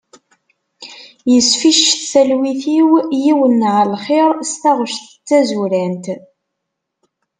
Yesficcet 1.33 2.01
talwit-iw 2.11 2.89
yiwen 3.23 3.59
n 3.71 3.71
ɛelxir 3.79 4.31
s 4.51 4.53
taɣec 4.61 4.95
d 5.05 5.11
tazurant. 5.27 6.05